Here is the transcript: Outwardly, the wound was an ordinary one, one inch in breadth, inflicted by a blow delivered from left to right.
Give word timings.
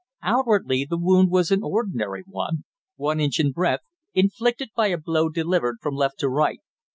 Outwardly, 0.23 0.87
the 0.89 0.97
wound 0.97 1.29
was 1.29 1.51
an 1.51 1.61
ordinary 1.61 2.23
one, 2.25 2.63
one 2.95 3.19
inch 3.19 3.39
in 3.39 3.51
breadth, 3.51 3.83
inflicted 4.15 4.71
by 4.75 4.87
a 4.87 4.97
blow 4.97 5.29
delivered 5.29 5.77
from 5.79 5.93
left 5.93 6.17
to 6.21 6.27
right. 6.27 6.61